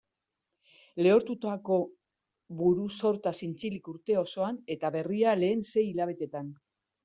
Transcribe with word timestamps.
Lehortutako 1.07 1.77
buru-sorta 2.63 3.35
zintzilik 3.43 3.93
urte 3.95 4.19
osoan, 4.25 4.61
eta 4.79 4.95
berria 4.99 5.39
lehen 5.45 5.67
sei 5.75 5.89
hilabeteetan. 5.95 6.53